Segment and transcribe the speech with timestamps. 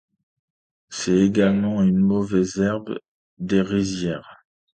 [0.89, 2.97] C'est également une mauvaise herbe
[3.37, 4.43] des rizières.